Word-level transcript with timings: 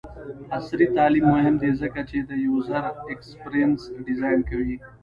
عصري 0.57 0.87
تعلیم 0.95 1.25
مهم 1.35 1.55
دی 1.61 1.71
ځکه 1.81 1.99
چې 2.09 2.17
د 2.29 2.31
یوزر 2.45 2.83
ایکسپیرینس 3.11 3.79
ډیزاین 4.05 4.39
کوي. 4.49 4.75